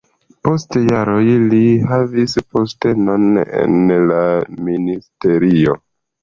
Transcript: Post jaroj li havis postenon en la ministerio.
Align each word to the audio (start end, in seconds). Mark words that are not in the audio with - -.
Post 0.45 0.77
jaroj 0.85 1.27
li 1.51 1.59
havis 1.91 2.33
postenon 2.55 3.29
en 3.59 3.77
la 4.13 4.23
ministerio. 4.71 5.77